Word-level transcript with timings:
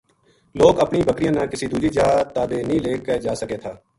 لوک 0.59 0.77
اپنی 0.85 1.01
بکریاں 1.07 1.33
نا 1.35 1.43
کسی 1.51 1.65
دوجی 1.71 1.89
جا 1.97 2.07
تا 2.33 2.41
بے 2.49 2.57
نیہہ 2.67 2.83
لے 2.85 2.93
کے 3.05 3.15
جا 3.25 3.33
سکے 3.41 3.57
تھا 3.63 3.71